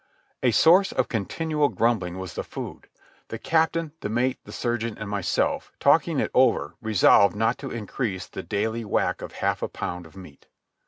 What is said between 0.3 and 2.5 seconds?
A source of continual grumbling was the